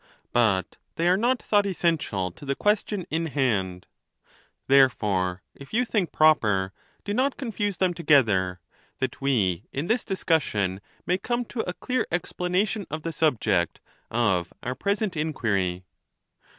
[0.33, 3.85] But they are not thought essen tial to the question in hand;
[4.65, 8.59] therefore, if you think prop er, do not confuse them together,
[8.97, 13.79] that we in this discus sion may come to a clear explanation of the subject
[14.09, 15.85] of our present inquiry.